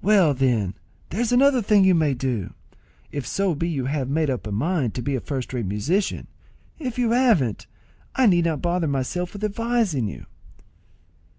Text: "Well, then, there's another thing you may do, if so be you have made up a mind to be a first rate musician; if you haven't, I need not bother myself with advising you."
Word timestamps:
"Well, 0.00 0.32
then, 0.32 0.76
there's 1.10 1.30
another 1.30 1.60
thing 1.60 1.84
you 1.84 1.94
may 1.94 2.14
do, 2.14 2.54
if 3.12 3.26
so 3.26 3.54
be 3.54 3.68
you 3.68 3.84
have 3.84 4.08
made 4.08 4.30
up 4.30 4.46
a 4.46 4.50
mind 4.50 4.94
to 4.94 5.02
be 5.02 5.14
a 5.14 5.20
first 5.20 5.52
rate 5.52 5.66
musician; 5.66 6.26
if 6.78 6.98
you 6.98 7.10
haven't, 7.10 7.66
I 8.16 8.24
need 8.28 8.46
not 8.46 8.62
bother 8.62 8.88
myself 8.88 9.34
with 9.34 9.44
advising 9.44 10.08
you." 10.08 10.24